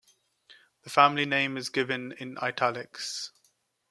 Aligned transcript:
The 0.81 0.89
family 0.89 1.27
name 1.27 1.57
is 1.57 1.69
given 1.69 2.11
in 2.13 2.35
italics. 2.39 3.33